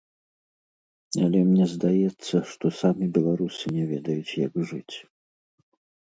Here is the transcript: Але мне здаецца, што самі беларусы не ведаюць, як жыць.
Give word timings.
Але 1.25 1.39
мне 1.49 1.65
здаецца, 1.73 2.35
што 2.53 2.71
самі 2.77 3.05
беларусы 3.17 3.65
не 3.75 3.83
ведаюць, 3.91 4.37
як 4.47 4.53
жыць. 4.71 4.95